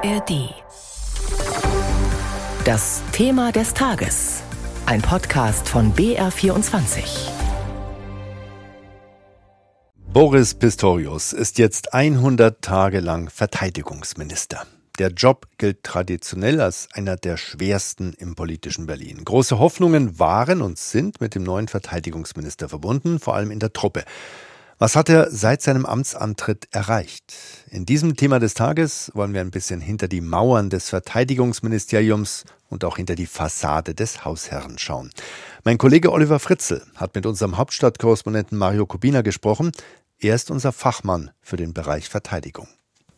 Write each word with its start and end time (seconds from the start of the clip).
ARD. 0.00 0.54
Das 2.64 3.02
Thema 3.10 3.50
des 3.50 3.74
Tages. 3.74 4.42
Ein 4.86 5.02
Podcast 5.02 5.68
von 5.68 5.92
BR24. 5.92 7.30
Boris 10.12 10.54
Pistorius 10.54 11.32
ist 11.32 11.58
jetzt 11.58 11.94
100 11.94 12.62
Tage 12.62 13.00
lang 13.00 13.28
Verteidigungsminister. 13.28 14.66
Der 15.00 15.08
Job 15.10 15.48
gilt 15.58 15.82
traditionell 15.82 16.60
als 16.60 16.88
einer 16.92 17.16
der 17.16 17.36
schwersten 17.36 18.12
im 18.12 18.36
politischen 18.36 18.86
Berlin. 18.86 19.24
Große 19.24 19.58
Hoffnungen 19.58 20.20
waren 20.20 20.62
und 20.62 20.78
sind 20.78 21.20
mit 21.20 21.34
dem 21.34 21.42
neuen 21.42 21.66
Verteidigungsminister 21.66 22.68
verbunden, 22.68 23.18
vor 23.18 23.34
allem 23.34 23.50
in 23.50 23.58
der 23.58 23.72
Truppe. 23.72 24.04
Was 24.80 24.94
hat 24.94 25.08
er 25.08 25.28
seit 25.32 25.60
seinem 25.60 25.84
Amtsantritt 25.84 26.68
erreicht? 26.70 27.34
In 27.68 27.84
diesem 27.84 28.14
Thema 28.14 28.38
des 28.38 28.54
Tages 28.54 29.10
wollen 29.12 29.34
wir 29.34 29.40
ein 29.40 29.50
bisschen 29.50 29.80
hinter 29.80 30.06
die 30.06 30.20
Mauern 30.20 30.70
des 30.70 30.88
Verteidigungsministeriums 30.88 32.44
und 32.68 32.84
auch 32.84 32.96
hinter 32.96 33.16
die 33.16 33.26
Fassade 33.26 33.96
des 33.96 34.24
Hausherrn 34.24 34.78
schauen. 34.78 35.10
Mein 35.64 35.78
Kollege 35.78 36.12
Oliver 36.12 36.38
Fritzel 36.38 36.86
hat 36.94 37.16
mit 37.16 37.26
unserem 37.26 37.56
Hauptstadtkorrespondenten 37.56 38.56
Mario 38.56 38.86
Kubina 38.86 39.22
gesprochen. 39.22 39.72
Er 40.20 40.36
ist 40.36 40.48
unser 40.48 40.70
Fachmann 40.70 41.32
für 41.40 41.56
den 41.56 41.74
Bereich 41.74 42.08
Verteidigung. 42.08 42.68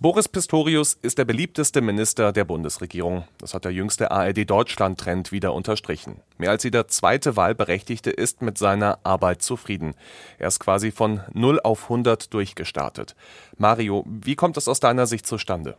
Boris 0.03 0.29
Pistorius 0.29 0.97
ist 1.03 1.19
der 1.19 1.27
beliebteste 1.27 1.83
Minister 1.83 2.33
der 2.33 2.47
Bundesregierung. 2.47 3.25
Das 3.37 3.53
hat 3.53 3.67
der 3.67 3.73
jüngste 3.75 4.11
ARD-Deutschland-Trend 4.11 5.31
wieder 5.31 5.53
unterstrichen. 5.53 6.23
Mehr 6.39 6.49
als 6.49 6.65
jeder 6.65 6.89
zweite 6.89 7.37
Wahlberechtigte 7.37 8.11
ist 8.11 8.41
mit 8.41 8.57
seiner 8.57 9.01
Arbeit 9.03 9.43
zufrieden. 9.43 9.93
Er 10.39 10.49
ist 10.49 10.59
quasi 10.59 10.91
von 10.91 11.21
0 11.35 11.61
auf 11.61 11.83
100 11.83 12.33
durchgestartet. 12.33 13.15
Mario, 13.59 14.07
wie 14.07 14.37
kommt 14.37 14.57
es 14.57 14.69
aus 14.69 14.81
deiner 14.81 15.07
Sicht 15.07 15.27
zustande? 15.27 15.77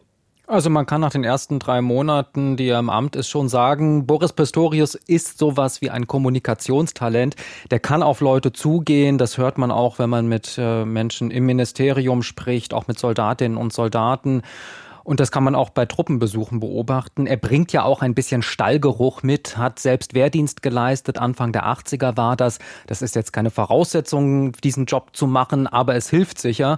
Also 0.51 0.69
man 0.69 0.85
kann 0.85 0.99
nach 0.99 1.12
den 1.12 1.23
ersten 1.23 1.59
drei 1.59 1.81
Monaten, 1.81 2.57
die 2.57 2.67
er 2.67 2.79
im 2.79 2.89
Amt 2.89 3.15
ist, 3.15 3.29
schon 3.29 3.48
sagen, 3.48 4.05
Boris 4.05 4.34
Pistorius 4.34 4.95
ist 4.95 5.37
sowas 5.37 5.81
wie 5.81 5.89
ein 5.89 6.07
Kommunikationstalent. 6.07 7.37
Der 7.71 7.79
kann 7.79 8.03
auf 8.03 8.20
Leute 8.20 8.51
zugehen. 8.51 9.17
Das 9.17 9.37
hört 9.37 9.57
man 9.57 9.71
auch, 9.71 9.98
wenn 9.98 10.09
man 10.09 10.27
mit 10.27 10.57
äh, 10.57 10.84
Menschen 10.84 11.31
im 11.31 11.45
Ministerium 11.45 12.21
spricht, 12.21 12.73
auch 12.73 12.89
mit 12.89 12.99
Soldatinnen 12.99 13.57
und 13.57 13.71
Soldaten. 13.71 14.41
Und 15.05 15.21
das 15.21 15.31
kann 15.31 15.45
man 15.45 15.55
auch 15.55 15.70
bei 15.70 15.85
Truppenbesuchen 15.85 16.59
beobachten. 16.59 17.27
Er 17.27 17.37
bringt 17.37 17.71
ja 17.71 17.83
auch 17.83 18.01
ein 18.01 18.13
bisschen 18.13 18.41
Stallgeruch 18.41 19.23
mit, 19.23 19.55
hat 19.57 19.79
selbst 19.79 20.13
Wehrdienst 20.13 20.61
geleistet. 20.61 21.17
Anfang 21.17 21.54
der 21.54 21.65
80er 21.65 22.17
war 22.17 22.35
das. 22.35 22.59
Das 22.87 23.01
ist 23.01 23.15
jetzt 23.15 23.31
keine 23.31 23.51
Voraussetzung, 23.51 24.51
diesen 24.51 24.85
Job 24.85 25.11
zu 25.13 25.27
machen, 25.27 25.65
aber 25.65 25.95
es 25.95 26.09
hilft 26.09 26.39
sicher. 26.39 26.77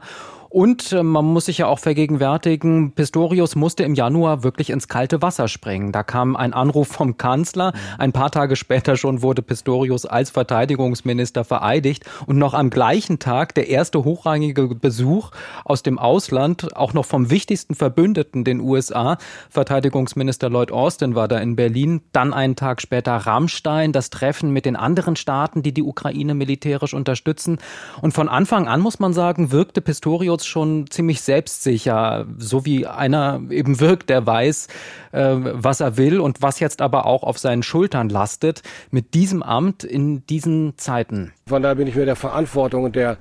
Und 0.53 0.91
äh, 0.91 1.01
man 1.01 1.25
muss 1.25 1.45
sich 1.45 1.57
ja 1.57 1.65
auch 1.65 1.79
vergegenwärtigen, 1.79 2.91
Pistorius 2.91 3.55
musste 3.55 3.81
im 3.85 3.95
Januar 3.95 4.43
wirklich 4.43 4.69
ins 4.69 4.87
kalte 4.87 5.23
Wasser 5.23 5.47
springen. 5.47 5.91
Da 5.91 6.03
kam 6.03 6.35
ein 6.35 6.53
Anruf 6.53 6.89
vom 6.89 7.17
Kanzler. 7.17 7.73
Ein 7.97 8.11
paar 8.11 8.29
Tage 8.29 8.55
später 8.55 8.95
schon 8.95 9.23
wurde 9.23 9.41
Pistorius 9.41 10.05
als 10.05 10.29
Verteidigungsminister 10.29 11.43
vereidigt. 11.43 12.05
Und 12.27 12.37
noch 12.37 12.53
am 12.53 12.69
gleichen 12.69 13.17
Tag 13.17 13.55
der 13.55 13.67
erste 13.67 14.03
hochrangige 14.03 14.67
Besuch 14.75 15.31
aus 15.65 15.81
dem 15.81 15.97
Ausland, 15.97 16.77
auch 16.77 16.93
noch 16.93 17.05
vom 17.05 17.31
wichtigsten 17.31 17.73
Verbündeten, 17.73 18.43
den 18.43 18.59
USA. 18.59 19.17
Verteidigungsminister 19.49 20.51
Lloyd 20.51 20.71
Austin 20.71 21.15
war 21.15 21.27
da 21.27 21.39
in 21.39 21.55
Berlin. 21.55 22.01
Dann 22.11 22.31
einen 22.31 22.55
Tag 22.55 22.79
später 22.79 23.13
Rammstein, 23.13 23.91
das 23.91 24.11
Treffen 24.11 24.51
mit 24.51 24.67
den 24.67 24.75
anderen 24.75 25.15
Staaten, 25.15 25.63
die 25.63 25.73
die 25.73 25.81
Ukraine 25.81 26.35
militärisch 26.35 26.93
unterstützen. 26.93 27.57
Und 28.03 28.13
von 28.13 28.29
Anfang 28.29 28.67
an, 28.67 28.81
muss 28.81 28.99
man 28.99 29.13
sagen, 29.13 29.51
wirkte 29.51 29.81
Pistorius 29.81 30.42
Schulz 30.43 30.53
schon 30.53 30.85
ziemlich 30.89 31.21
selbstsicher, 31.21 32.25
so 32.37 32.65
wie 32.65 32.85
einer 32.85 33.41
eben 33.49 33.79
wirkt, 33.79 34.09
der 34.09 34.25
weiß, 34.25 34.67
äh, 35.11 35.35
was 35.35 35.79
er 35.79 35.97
will 35.97 36.19
und 36.19 36.41
was 36.41 36.59
jetzt 36.59 36.81
aber 36.81 37.05
auch 37.05 37.23
auf 37.23 37.37
seinen 37.37 37.63
Schultern 37.63 38.09
lastet 38.09 38.61
mit 38.91 39.13
diesem 39.13 39.43
Amt 39.43 39.83
in 39.83 40.25
diesen 40.27 40.77
Zeiten. 40.77 41.33
Von 41.47 41.61
daher 41.61 41.75
bin 41.75 41.87
ich 41.87 41.95
mir 41.95 42.05
der 42.05 42.15
Verantwortung 42.15 42.83
und 42.83 42.95
der 42.95 43.17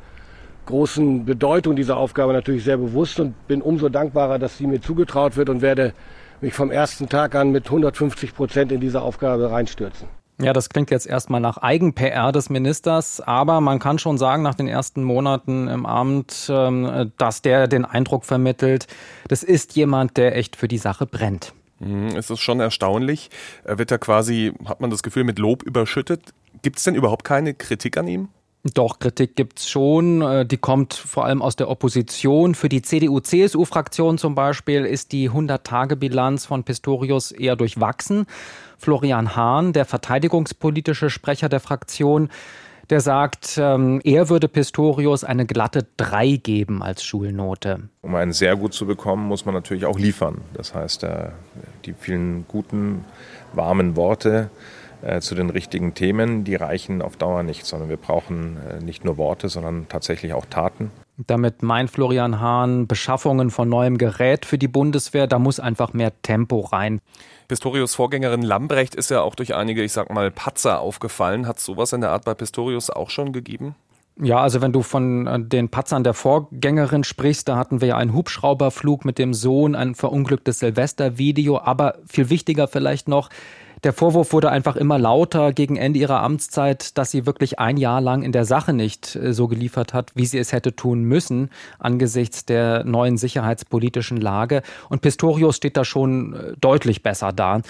großen 0.67 1.25
Bedeutung 1.25 1.75
dieser 1.75 1.97
Aufgabe 1.97 2.33
natürlich 2.33 2.65
sehr 2.65 2.77
bewusst 2.77 3.19
und 3.19 3.49
bin 3.49 3.63
umso 3.63 3.89
dankbarer, 3.89 4.39
dass 4.39 4.59
sie 4.59 4.67
mir 4.67 4.81
zugetraut 4.81 5.37
wird 5.37 5.49
und 5.49 5.61
werde 5.61 5.93
mich 6.41 6.55
vom 6.55 6.71
ersten 6.71 7.09
Tag 7.09 7.35
an 7.35 7.51
mit 7.51 7.67
150 7.67 8.35
Prozent 8.35 8.73
in 8.73 8.81
diese 8.81 9.01
Aufgabe 9.01 9.51
reinstürzen. 9.51 10.09
Ja, 10.41 10.53
das 10.53 10.71
klingt 10.71 10.91
jetzt 10.91 11.07
erstmal 11.07 11.41
nach 11.41 11.59
Eigen-PR 11.59 12.33
des 12.33 12.51
Ministers, 12.51 13.21
aber 13.21 13.61
man 13.61 13.79
kann 13.79 13.99
schon 13.99 14.19
sagen, 14.19 14.43
nach 14.43 14.55
den 14.55 14.67
ersten 14.67 15.05
Monaten 15.05 15.69
im 15.69 15.87
Amt, 15.87 16.49
ähm, 16.51 17.13
dass 17.19 17.43
der 17.43 17.69
den 17.69 17.85
Eindruck 17.85 18.25
vermittelt, 18.25 18.87
das 19.29 19.43
ist 19.43 19.77
jemand, 19.77 20.17
der 20.17 20.37
echt 20.37 20.57
für 20.57 20.69
die 20.69 20.79
Sache 20.79 21.07
brennt. 21.07 21.53
Mhm, 21.81 22.09
es 22.17 22.31
ist 22.31 22.41
schon 22.41 22.61
erstaunlich. 22.61 23.31
Wird 23.65 23.91
er 23.91 23.99
quasi, 23.99 24.53
hat 24.65 24.81
man 24.81 24.91
das 24.91 25.03
Gefühl, 25.03 25.25
mit 25.25 25.39
Lob 25.39 25.63
überschüttet? 25.63 26.33
Gibt 26.63 26.79
es 26.79 26.85
denn 26.85 26.95
überhaupt 26.95 27.25
keine 27.25 27.55
Kritik 27.55 27.97
an 27.97 28.09
ihm? 28.09 28.29
Doch, 28.75 29.01
Kritik 29.01 29.35
gibt's 29.35 29.69
schon. 29.69 30.23
Äh, 30.23 30.47
die 30.47 30.57
kommt 30.57 30.95
vor 30.95 31.25
allem 31.25 31.43
aus 31.43 31.57
der 31.57 31.69
Opposition. 31.69 32.55
Für 32.55 32.69
die 32.69 32.81
CDU-CSU-Fraktion 32.81 34.19
zum 34.19 34.37
Beispiel 34.37 34.85
ist 34.85 35.11
die 35.11 35.31
100-Tage-Bilanz 35.31 36.47
von 36.47 36.63
Pistorius 36.63 37.33
eher 37.33 37.57
durchwachsen. 37.57 38.27
Florian 38.79 39.35
Hahn, 39.35 39.73
der 39.73 39.85
verteidigungspolitische 39.85 41.11
Sprecher 41.11 41.49
der 41.49 41.59
Fraktion, 41.59 42.31
der 42.89 43.01
sagt, 43.01 43.59
ähm, 43.59 44.01
er 44.05 44.29
würde 44.29 44.49
Pistorius 44.49 45.25
eine 45.25 45.47
glatte 45.47 45.87
3 45.97 46.37
geben 46.37 46.83
als 46.83 47.03
Schulnote. 47.03 47.89
Um 48.03 48.15
einen 48.15 48.33
sehr 48.33 48.55
gut 48.55 48.75
zu 48.75 48.87
bekommen, 48.87 49.27
muss 49.27 49.45
man 49.45 49.55
natürlich 49.55 49.87
auch 49.87 49.99
liefern. 49.99 50.43
Das 50.55 50.75
heißt, 50.75 51.03
äh, 51.03 51.31
die 51.85 51.95
vielen 51.95 52.47
guten, 52.47 53.05
warmen 53.55 53.97
Worte 53.97 54.51
zu 55.21 55.35
den 55.35 55.51
richtigen 55.51 55.95
Themen, 55.95 56.45
die 56.45 56.55
reichen 56.55 57.03
auf 57.03 57.17
Dauer 57.17 57.43
nicht, 57.43 57.67
sondern 57.67 57.89
wir 57.89 57.97
brauchen 57.97 58.57
äh, 58.57 58.83
nicht 58.83 59.05
nur 59.05 59.17
Worte, 59.17 59.49
sondern 59.49 59.87
tatsächlich 59.89 60.33
auch 60.33 60.47
Taten. 60.47 60.91
Damit 61.27 61.63
meint 61.63 61.91
Florian 61.91 62.41
Hahn 62.41 62.87
Beschaffungen 62.87 63.51
von 63.51 63.69
neuem 63.69 63.99
Gerät 63.99 64.47
für 64.47 64.59
die 64.59 64.69
Bundeswehr. 64.69 65.27
Da 65.27 65.39
muss 65.39 65.61
einfach 65.61 65.93
mehr 65.93 66.13
Tempo 66.23 66.61
rein. 66.61 67.01
Pistorius 67.49 67.95
Vorgängerin 67.95 68.43
Lambrecht 68.43 68.95
ist 68.95 69.11
ja 69.11 69.21
auch 69.21 69.35
durch 69.35 69.55
einige, 69.55 69.83
ich 69.83 69.93
sag 69.93 70.13
mal, 70.13 70.31
Patzer 70.31 70.81
aufgefallen. 70.81 71.47
Hat 71.47 71.61
sowas 71.61 71.93
in 71.93 72.01
der 72.01 72.11
Art 72.11 72.25
bei 72.25 72.35
Pistorius 72.35 72.89
auch 72.89 73.11
schon 73.11 73.33
gegeben? 73.33 73.75
Ja, 74.21 74.41
also 74.41 74.61
wenn 74.61 74.73
du 74.73 74.83
von 74.83 75.27
äh, 75.27 75.41
den 75.41 75.69
Patzern 75.69 76.05
der 76.05 76.15
Vorgängerin 76.15 77.05
sprichst, 77.05 77.49
da 77.49 77.57
hatten 77.57 77.81
wir 77.81 77.89
ja 77.89 77.97
einen 77.97 78.15
Hubschrauberflug 78.15 79.05
mit 79.05 79.19
dem 79.19 79.33
Sohn, 79.35 79.75
ein 79.75 79.95
verunglücktes 79.95 80.59
Silvestervideo, 80.59 81.59
aber 81.59 81.99
viel 82.07 82.29
wichtiger 82.31 82.69
vielleicht 82.69 83.09
noch, 83.09 83.31
der 83.85 83.93
Vorwurf 83.93 84.33
wurde 84.33 84.51
einfach 84.51 84.77
immer 84.77 84.99
lauter 84.99 85.53
gegen 85.53 85.77
Ende 85.77 85.99
ihrer 85.99 86.23
Amtszeit, 86.23 86.97
dass 86.99 87.11
sie 87.11 87.27
wirklich 87.27 87.59
ein 87.59 87.77
Jahr 87.77 88.01
lang 88.01 88.23
in 88.23 88.33
der 88.33 88.45
Sache 88.45 88.73
nicht 88.73 89.17
äh, 89.17 89.33
so 89.33 89.49
geliefert 89.49 89.93
hat, 89.93 90.13
wie 90.15 90.27
sie 90.27 90.39
es 90.39 90.53
hätte 90.53 90.77
tun 90.77 91.03
müssen, 91.03 91.51
angesichts 91.79 92.45
der 92.45 92.85
neuen 92.85 93.17
sicherheitspolitischen 93.17 94.19
Lage. 94.19 94.63
Und 94.89 95.03
Pistorius 95.03 95.57
steht 95.57 95.77
da 95.77 95.85
schon 95.85 96.35
äh, 96.35 96.53
deutlich 96.61 97.03
besser 97.03 97.33
da. 97.33 97.61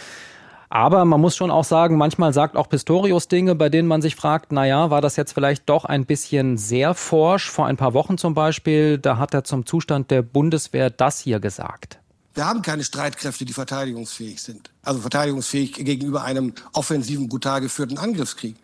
Aber 0.69 1.05
man 1.05 1.21
muss 1.21 1.37
schon 1.37 1.51
auch 1.51 1.65
sagen, 1.65 1.99
manchmal 1.99 2.33
sagt 2.33 2.57
auch 2.57 2.67
Pistorius 2.67 3.29
Dinge, 3.29 3.55
bei 3.55 3.69
denen 3.69 3.87
man 3.89 4.01
sich 4.01 4.17
fragt, 4.17 4.53
na 4.53 4.65
ja, 4.65 4.89
war 4.89 5.03
das 5.03 5.17
jetzt 5.17 5.33
vielleicht 5.33 5.69
doch 5.69 5.85
ein 5.85 6.07
bisschen 6.07 6.57
sehr 6.57 6.95
forsch? 6.95 7.51
Vor 7.51 7.67
ein 7.67 7.77
paar 7.77 7.93
Wochen 7.93 8.17
zum 8.17 8.33
Beispiel, 8.33 8.97
da 8.97 9.19
hat 9.19 9.35
er 9.35 9.45
zum 9.45 9.67
Zustand 9.67 10.11
der 10.11 10.23
Bundeswehr 10.23 10.89
das 10.89 11.21
hier 11.21 11.41
gesagt. 11.41 12.02
Wir 12.35 12.47
haben 12.47 12.63
keine 12.63 12.83
Streitkräfte, 12.85 13.45
die 13.45 13.53
verteidigungsfähig 13.53 14.41
sind. 14.41 14.71
Also 14.83 15.01
verteidigungsfähig 15.01 15.75
gegenüber 15.75 16.25
einem 16.25 16.55
offensiven, 16.73 17.29
brutal 17.29 17.61
geführten 17.61 17.99
Angriffskrieg. 17.99 18.57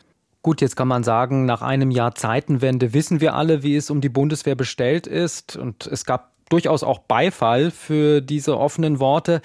Gut, 0.43 0.61
jetzt 0.61 0.77
kann 0.77 0.89
man 0.89 1.05
sagen, 1.05 1.45
nach 1.45 1.63
einem 1.63 1.91
Jahr 1.91 2.15
Zeitenwende 2.15 2.95
wissen 2.95 3.21
wir 3.21 3.35
alle, 3.35 3.63
wie 3.63 3.77
es 3.77 3.91
um 3.91 4.01
die 4.01 4.09
Bundeswehr 4.09 4.55
bestellt 4.55 5.07
ist. 5.07 5.57
Und 5.57 5.87
es 5.87 6.05
gab 6.05 6.33
durchaus 6.49 6.83
auch 6.83 7.01
Beifall 7.01 7.71
für 7.71 8.23
diese 8.23 8.57
offenen 8.57 9.01
Worte. 9.01 9.43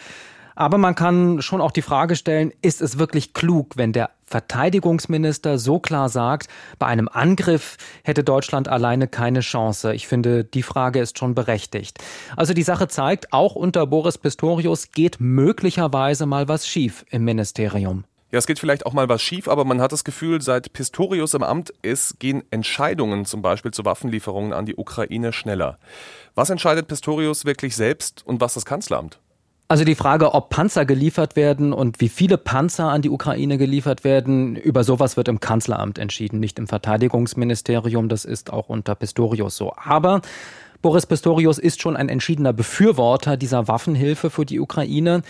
Aber 0.55 0.77
man 0.77 0.95
kann 0.95 1.41
schon 1.41 1.61
auch 1.61 1.71
die 1.71 1.81
Frage 1.81 2.15
stellen, 2.15 2.51
ist 2.61 2.81
es 2.81 2.97
wirklich 2.97 3.33
klug, 3.33 3.73
wenn 3.75 3.93
der 3.93 4.11
Verteidigungsminister 4.25 5.57
so 5.59 5.79
klar 5.79 6.09
sagt, 6.09 6.47
bei 6.79 6.87
einem 6.87 7.07
Angriff 7.07 7.77
hätte 8.03 8.23
Deutschland 8.23 8.67
alleine 8.67 9.07
keine 9.07 9.41
Chance? 9.41 9.93
Ich 9.93 10.07
finde, 10.07 10.43
die 10.43 10.63
Frage 10.63 10.99
ist 10.99 11.19
schon 11.19 11.35
berechtigt. 11.35 11.99
Also 12.35 12.53
die 12.53 12.63
Sache 12.63 12.87
zeigt, 12.87 13.31
auch 13.31 13.55
unter 13.55 13.85
Boris 13.85 14.17
Pistorius 14.17 14.91
geht 14.91 15.17
möglicherweise 15.19 16.25
mal 16.25 16.47
was 16.47 16.67
schief 16.67 17.05
im 17.09 17.25
Ministerium. 17.25 18.05
Ja, 18.33 18.39
es 18.39 18.47
geht 18.47 18.57
vielleicht 18.57 18.87
auch 18.87 18.93
mal 18.93 19.07
was 19.09 19.21
schief, 19.21 19.47
aber 19.47 19.63
man 19.63 19.79
hat 19.79 19.91
das 19.91 20.03
Gefühl, 20.03 20.41
seit 20.41 20.73
Pistorius 20.73 21.35
im 21.35 21.43
Amt 21.43 21.71
ist, 21.83 22.19
gehen 22.19 22.43
Entscheidungen 22.49 23.25
zum 23.25 23.43
Beispiel 23.43 23.69
zu 23.69 23.85
Waffenlieferungen 23.85 24.53
an 24.53 24.65
die 24.65 24.75
Ukraine 24.75 25.31
schneller. 25.31 25.77
Was 26.33 26.49
entscheidet 26.49 26.87
Pistorius 26.87 27.45
wirklich 27.45 27.75
selbst 27.75 28.25
und 28.25 28.41
was 28.41 28.55
das 28.55 28.65
Kanzleramt? 28.65 29.19
Also 29.73 29.85
die 29.85 29.95
Frage, 29.95 30.35
ob 30.35 30.51
Panzer 30.51 30.85
geliefert 30.85 31.35
werden 31.35 31.73
und 31.73 31.99
wie 31.99 32.07
viele 32.07 32.37
Panzer 32.37 32.89
an 32.89 33.01
die 33.01 33.09
Ukraine 33.09 33.57
geliefert 33.57 34.03
werden, 34.03 34.55
über 34.55 34.83
sowas 34.83 35.17
wird 35.17 35.27
im 35.27 35.39
Kanzleramt 35.39 35.97
entschieden, 35.97 36.39
nicht 36.39 36.59
im 36.59 36.67
Verteidigungsministerium. 36.67 38.07
Das 38.07 38.23
ist 38.23 38.53
auch 38.53 38.69
unter 38.69 38.93
Pistorius 38.93 39.57
so. 39.57 39.73
Aber 39.75 40.21
Boris 40.83 41.07
Pistorius 41.07 41.57
ist 41.57 41.81
schon 41.81 41.97
ein 41.97 42.07
entschiedener 42.07 42.53
Befürworter 42.53 43.35
dieser 43.35 43.67
Waffenhilfe 43.67 44.29
für 44.29 44.45
die 44.45 44.59
Ukraine. 44.59 45.23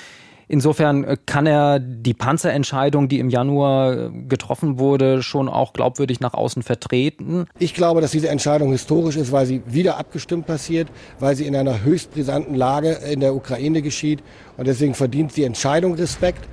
Insofern 0.48 1.04
äh, 1.04 1.18
kann 1.26 1.46
er 1.46 1.80
die 1.80 2.14
Panzerentscheidung, 2.14 3.08
die 3.08 3.20
im 3.20 3.30
Januar 3.30 3.94
äh, 3.94 4.10
getroffen 4.28 4.80
wurde, 4.80 5.24
schon 5.24 5.50
auch 5.50 5.74
glaubwürdig 5.74 6.20
nach 6.20 6.34
außen 6.34 6.64
vertreten. 6.64 7.46
Ich 7.60 7.74
glaube, 7.74 8.02
dass 8.02 8.12
diese 8.12 8.30
Entscheidung 8.30 8.72
historisch 8.72 9.16
ist, 9.16 9.32
weil 9.32 9.46
sie 9.46 9.62
wieder 9.66 9.98
abgestimmt 9.98 10.46
passiert, 10.46 10.90
weil 11.20 11.36
sie 11.36 11.46
in 11.46 11.56
einer 11.56 11.84
höchst 11.84 12.12
brisanten 12.14 12.56
Lage 12.56 13.00
in 13.12 13.20
der 13.20 13.36
Ukraine 13.36 13.82
geschieht. 13.82 14.24
Und 14.58 14.68
deswegen 14.68 14.94
verdient 14.94 15.36
die 15.36 15.44
Entscheidung 15.44 15.96
Respekt 15.96 16.48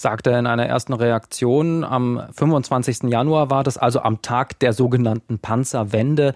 sagte 0.00 0.30
er 0.30 0.38
in 0.38 0.46
einer 0.46 0.66
ersten 0.66 0.92
Reaktion. 0.92 1.84
Am 1.84 2.22
25. 2.32 3.10
Januar 3.10 3.50
war 3.50 3.64
das 3.64 3.76
also 3.76 4.00
am 4.00 4.22
Tag 4.22 4.58
der 4.60 4.72
sogenannten 4.72 5.38
Panzerwende. 5.38 6.34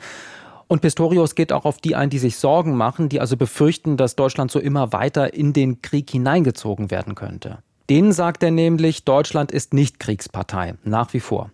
Und 0.73 0.81
Pistorius 0.81 1.35
geht 1.35 1.53
auch 1.53 1.67
auf 1.67 1.83
die 1.83 1.97
ein, 1.97 2.09
die 2.09 2.19
sich 2.19 2.39
Sorgen 2.39 2.79
machen, 2.79 3.11
die 3.11 3.21
also 3.21 3.37
befürchten, 3.37 3.99
dass 3.99 4.17
Deutschland 4.17 4.51
so 4.51 4.59
immer 4.59 4.95
weiter 4.95 5.35
in 5.35 5.53
den 5.53 5.83
Krieg 5.83 6.09
hineingezogen 6.09 6.91
werden 6.91 7.15
könnte. 7.15 7.59
Denen 7.91 8.13
sagt 8.13 8.43
er 8.43 8.53
nämlich, 8.53 9.05
Deutschland 9.05 9.53
ist 9.53 9.75
nicht 9.75 10.01
Kriegspartei, 10.01 10.77
nach 10.83 11.13
wie 11.13 11.21
vor. 11.21 11.51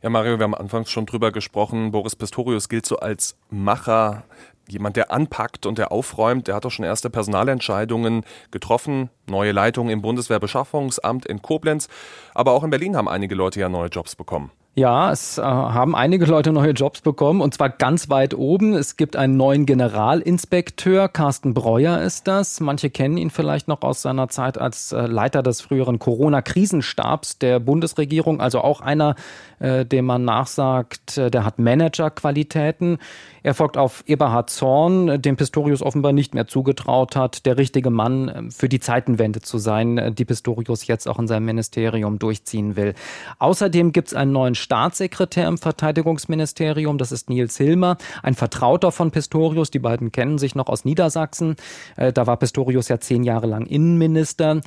Ja, 0.00 0.10
Mario, 0.10 0.38
wir 0.38 0.44
haben 0.44 0.54
anfangs 0.54 0.92
schon 0.92 1.06
drüber 1.06 1.32
gesprochen. 1.32 1.90
Boris 1.90 2.14
Pistorius 2.14 2.68
gilt 2.68 2.86
so 2.86 2.98
als 2.98 3.36
Macher, 3.50 4.22
jemand, 4.68 4.94
der 4.94 5.10
anpackt 5.10 5.66
und 5.66 5.76
der 5.76 5.90
aufräumt. 5.90 6.46
Der 6.46 6.54
hat 6.54 6.64
doch 6.64 6.70
schon 6.70 6.84
erste 6.84 7.10
Personalentscheidungen 7.10 8.22
getroffen. 8.52 9.10
Neue 9.28 9.50
Leitungen 9.50 9.90
im 9.90 10.02
Bundeswehrbeschaffungsamt 10.02 11.26
in 11.26 11.42
Koblenz. 11.42 11.88
Aber 12.32 12.52
auch 12.52 12.62
in 12.62 12.70
Berlin 12.70 12.94
haben 12.94 13.08
einige 13.08 13.34
Leute 13.34 13.58
ja 13.58 13.68
neue 13.68 13.88
Jobs 13.88 14.14
bekommen. 14.14 14.52
Ja, 14.74 15.12
es 15.12 15.36
äh, 15.36 15.42
haben 15.42 15.94
einige 15.94 16.24
Leute 16.24 16.50
neue 16.50 16.70
Jobs 16.70 17.02
bekommen 17.02 17.42
und 17.42 17.52
zwar 17.52 17.68
ganz 17.68 18.08
weit 18.08 18.32
oben. 18.32 18.72
Es 18.72 18.96
gibt 18.96 19.16
einen 19.16 19.36
neuen 19.36 19.66
Generalinspekteur, 19.66 21.10
Carsten 21.10 21.52
Breuer 21.52 22.00
ist 22.00 22.26
das. 22.26 22.58
Manche 22.58 22.88
kennen 22.88 23.18
ihn 23.18 23.28
vielleicht 23.28 23.68
noch 23.68 23.82
aus 23.82 24.00
seiner 24.00 24.28
Zeit 24.28 24.56
als 24.56 24.92
äh, 24.92 25.02
Leiter 25.02 25.42
des 25.42 25.60
früheren 25.60 25.98
Corona-Krisenstabs 25.98 27.36
der 27.36 27.60
Bundesregierung, 27.60 28.40
also 28.40 28.62
auch 28.62 28.80
einer, 28.80 29.14
äh, 29.58 29.84
dem 29.84 30.06
man 30.06 30.24
nachsagt, 30.24 31.18
äh, 31.18 31.30
der 31.30 31.44
hat 31.44 31.58
Managerqualitäten. 31.58 32.96
Er 33.42 33.54
folgt 33.54 33.76
auf 33.76 34.04
Eberhard 34.06 34.50
Zorn, 34.50 35.20
dem 35.20 35.36
Pistorius 35.36 35.82
offenbar 35.82 36.12
nicht 36.12 36.32
mehr 36.32 36.46
zugetraut 36.46 37.16
hat, 37.16 37.44
der 37.44 37.58
richtige 37.58 37.90
Mann 37.90 38.28
äh, 38.28 38.50
für 38.50 38.68
die 38.68 38.80
Zeitenwende 38.80 39.40
zu 39.40 39.58
sein, 39.58 39.98
äh, 39.98 40.12
die 40.12 40.24
Pistorius 40.24 40.86
jetzt 40.86 41.08
auch 41.08 41.18
in 41.18 41.26
seinem 41.26 41.44
Ministerium 41.44 42.18
durchziehen 42.18 42.76
will. 42.76 42.94
Außerdem 43.38 43.92
gibt 43.92 44.08
es 44.08 44.14
einen 44.14 44.32
neuen 44.32 44.54
Staatssekretär 44.62 45.48
im 45.48 45.58
Verteidigungsministerium, 45.58 46.96
das 46.96 47.12
ist 47.12 47.28
Nils 47.28 47.56
Hilmer, 47.56 47.98
ein 48.22 48.34
Vertrauter 48.34 48.92
von 48.92 49.10
Pistorius. 49.10 49.70
Die 49.70 49.78
beiden 49.78 50.12
kennen 50.12 50.38
sich 50.38 50.54
noch 50.54 50.68
aus 50.68 50.84
Niedersachsen. 50.84 51.56
Äh, 51.96 52.12
da 52.12 52.26
war 52.26 52.38
Pistorius 52.38 52.88
ja 52.88 52.98
zehn 52.98 53.24
Jahre 53.24 53.46
lang 53.46 53.66
Innenminister. 53.66 54.60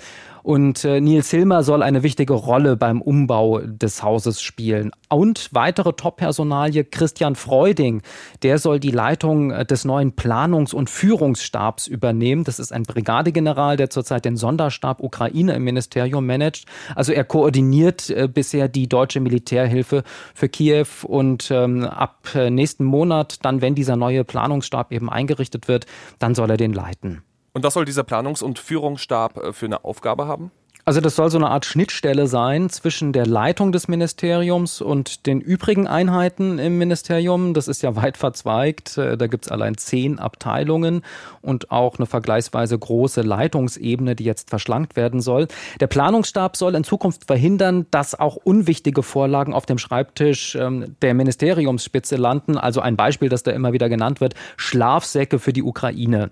Und 0.46 0.86
äh, 0.86 1.02
Nils 1.02 1.32
Hilmer 1.32 1.64
soll 1.64 1.82
eine 1.82 2.04
wichtige 2.04 2.34
Rolle 2.34 2.78
beim 2.78 3.02
Umbau 3.02 3.62
des 3.62 4.04
Hauses 4.04 4.44
spielen. 4.44 4.92
Und 5.10 5.50
weitere 5.54 5.94
Top-Personalie 5.94 6.84
Christian 6.84 7.34
Freuding, 7.34 8.04
der 8.44 8.60
soll 8.60 8.80
die 8.80 8.92
Leitung 8.92 9.50
äh, 9.50 9.66
des 9.66 9.86
neuen 9.86 10.12
Planungs- 10.12 10.76
und 10.76 10.88
Führungsstabs 10.92 11.88
übernehmen. 11.88 12.44
Das 12.44 12.60
ist 12.60 12.72
ein 12.72 12.84
Brigadegeneral, 12.84 13.76
der 13.76 13.90
zurzeit 13.90 14.24
den 14.24 14.38
Sonderstab 14.38 15.02
Ukraine 15.02 15.56
im 15.56 15.64
Ministerium 15.64 16.28
managt. 16.28 16.66
Also 16.94 17.12
er 17.12 17.24
koordiniert 17.24 18.12
äh, 18.12 18.30
bisher 18.32 18.68
die 18.68 18.88
deutsche 18.88 19.22
Militärhilfe 19.22 20.04
für 20.36 20.48
Kiew 20.48 20.86
und 21.08 21.50
ähm, 21.50 21.86
ab 21.86 22.20
äh, 22.36 22.52
nächsten 22.52 22.84
Monat, 22.84 23.44
dann 23.44 23.62
wenn 23.62 23.74
dieser 23.74 23.96
neue 23.96 24.24
Planungsstab 24.24 24.92
eben 24.92 25.10
eingerichtet 25.10 25.68
wird, 25.68 25.88
dann 26.20 26.36
soll 26.36 26.52
er 26.52 26.58
den 26.58 26.74
leiten. 26.74 27.24
Und 27.56 27.64
was 27.64 27.74
soll 27.74 27.86
dieser 27.86 28.04
Planungs- 28.04 28.44
und 28.44 28.60
Führungsstab 28.60 29.38
äh, 29.38 29.54
für 29.54 29.66
eine 29.66 29.86
Aufgabe 29.86 30.28
haben? 30.28 30.52
Also 30.84 31.02
das 31.02 31.16
soll 31.16 31.32
so 31.32 31.38
eine 31.38 31.50
Art 31.50 31.66
Schnittstelle 31.66 32.28
sein 32.28 32.70
zwischen 32.70 33.12
der 33.12 33.26
Leitung 33.26 33.72
des 33.72 33.88
Ministeriums 33.88 34.82
und 34.82 35.26
den 35.26 35.42
übrigen 35.42 35.88
Einheiten 35.88 36.60
im 36.60 36.78
Ministerium. 36.78 37.56
Das 37.56 37.68
ist 37.68 37.82
ja 37.82 37.96
weit 37.96 38.18
verzweigt. 38.18 38.98
Äh, 38.98 39.18
da 39.18 39.28
gibt 39.28 39.46
es 39.46 39.52
allein 39.54 39.78
zehn 39.78 40.20
Abteilungen 40.20 41.02
und 41.42 41.72
auch 41.72 41.98
eine 41.98 42.08
vergleichsweise 42.08 42.78
große 42.78 43.22
Leitungsebene, 43.22 44.18
die 44.18 44.26
jetzt 44.26 44.50
verschlankt 44.50 44.98
werden 44.98 45.22
soll. 45.22 45.48
Der 45.80 45.88
Planungsstab 45.88 46.58
soll 46.58 46.76
in 46.76 46.84
Zukunft 46.84 47.24
verhindern, 47.24 47.86
dass 47.90 48.20
auch 48.20 48.36
unwichtige 48.36 49.02
Vorlagen 49.02 49.54
auf 49.54 49.66
dem 49.66 49.78
Schreibtisch 49.78 50.56
ähm, 50.56 50.98
der 51.02 51.14
Ministeriumsspitze 51.14 52.18
landen. 52.18 52.58
Also 52.58 52.82
ein 52.82 52.98
Beispiel, 52.98 53.30
das 53.30 53.44
da 53.44 53.52
immer 53.52 53.72
wieder 53.72 53.88
genannt 53.88 54.20
wird, 54.20 54.34
Schlafsäcke 54.58 55.40
für 55.40 55.54
die 55.54 55.64
Ukraine. 55.64 56.32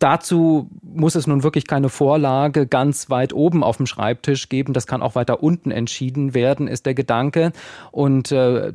Dazu 0.00 0.70
muss 0.82 1.14
es 1.14 1.26
nun 1.26 1.42
wirklich 1.42 1.66
keine 1.66 1.90
Vorlage 1.90 2.66
ganz 2.66 3.10
weit 3.10 3.34
oben 3.34 3.62
auf 3.62 3.76
dem 3.76 3.86
Schreibtisch 3.86 4.48
geben. 4.48 4.72
Das 4.72 4.86
kann 4.86 5.02
auch 5.02 5.14
weiter 5.14 5.42
unten 5.42 5.70
entschieden 5.70 6.32
werden, 6.32 6.68
ist 6.68 6.86
der 6.86 6.94
Gedanke. 6.94 7.52
Und 7.92 8.32
äh, 8.32 8.72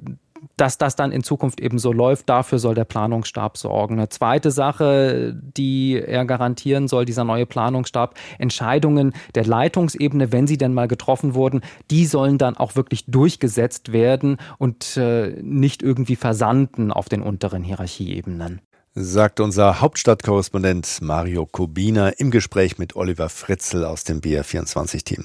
dass 0.55 0.77
das 0.77 0.95
dann 0.95 1.11
in 1.11 1.23
Zukunft 1.23 1.59
eben 1.59 1.79
so 1.79 1.91
läuft, 1.91 2.29
dafür 2.29 2.59
soll 2.59 2.75
der 2.75 2.85
Planungsstab 2.85 3.57
sorgen. 3.57 3.95
Eine 3.95 4.09
zweite 4.09 4.51
Sache, 4.51 5.35
die 5.35 5.99
er 5.99 6.25
garantieren 6.25 6.87
soll, 6.87 7.05
dieser 7.05 7.23
neue 7.23 7.47
Planungsstab, 7.47 8.13
Entscheidungen 8.37 9.13
der 9.33 9.45
Leitungsebene, 9.45 10.31
wenn 10.31 10.45
sie 10.45 10.59
denn 10.59 10.75
mal 10.75 10.87
getroffen 10.87 11.33
wurden, 11.33 11.61
die 11.89 12.05
sollen 12.05 12.37
dann 12.37 12.55
auch 12.55 12.75
wirklich 12.75 13.05
durchgesetzt 13.07 13.91
werden 13.91 14.37
und 14.59 14.95
äh, 14.97 15.35
nicht 15.41 15.81
irgendwie 15.81 16.15
versanden 16.15 16.91
auf 16.91 17.09
den 17.09 17.23
unteren 17.23 17.63
Hierarchieebenen 17.63 18.61
sagt 18.97 19.41
unser 19.41 19.81
Hauptstadtkorrespondent 19.81 20.99
Mario 21.01 21.45
Kubina 21.45 22.09
im 22.09 22.31
Gespräch 22.31 22.77
mit 22.77 22.95
Oliver 22.95 23.27
Fritzel 23.27 23.83
aus 23.83 24.05
dem 24.05 24.21
BR24-Team. 24.21 25.23